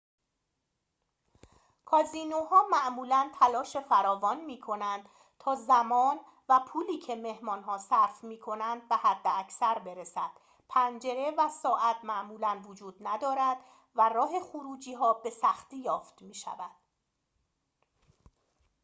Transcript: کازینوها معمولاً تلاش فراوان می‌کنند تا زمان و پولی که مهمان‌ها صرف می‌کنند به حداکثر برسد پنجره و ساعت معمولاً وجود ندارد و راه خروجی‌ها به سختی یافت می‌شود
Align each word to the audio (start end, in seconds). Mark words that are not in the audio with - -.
کازینوها 1.85 2.67
معمولاً 2.71 3.31
تلاش 3.39 3.77
فراوان 3.77 4.45
می‌کنند 4.45 5.09
تا 5.39 5.55
زمان 5.55 6.19
و 6.49 6.59
پولی 6.67 6.97
که 6.97 7.15
مهمان‌ها 7.15 7.77
صرف 7.77 8.23
می‌کنند 8.23 8.87
به 8.89 8.95
حداکثر 8.95 9.79
برسد 9.79 10.31
پنجره 10.69 11.31
و 11.37 11.49
ساعت 11.49 12.05
معمولاً 12.05 12.61
وجود 12.65 12.95
ندارد 13.01 13.57
و 13.95 14.09
راه 14.09 14.39
خروجی‌ها 14.51 15.13
به 15.13 15.29
سختی 15.29 15.77
یافت 15.77 16.21
می‌شود 16.21 16.71